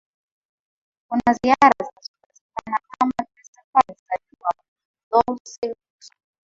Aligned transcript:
Kuna 1.07 1.33
ziara 1.41 1.75
zinazopatikana 1.85 2.79
kama 2.91 3.13
vile 3.17 3.43
safari 3.55 3.95
za 4.07 4.15
jua 4.31 4.51
kwenye 4.55 4.71
Dhow 5.11 5.37
sailboat 5.43 6.09